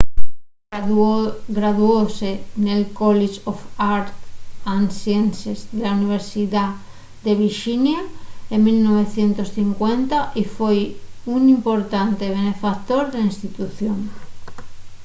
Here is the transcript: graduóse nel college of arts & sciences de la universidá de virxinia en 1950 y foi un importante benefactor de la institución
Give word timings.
graduóse 1.57 2.31
nel 2.65 2.83
college 3.01 3.37
of 3.51 3.57
arts 3.95 4.17
& 4.85 4.97
sciences 4.99 5.59
de 5.75 5.79
la 5.85 5.91
universidá 5.99 6.65
de 7.25 7.31
virxinia 7.43 8.01
en 8.53 8.59
1950 8.65 10.17
y 10.41 10.43
foi 10.55 10.77
un 11.35 11.41
importante 11.57 12.23
benefactor 12.39 13.03
de 13.09 13.15
la 13.21 13.27
institución 13.33 13.97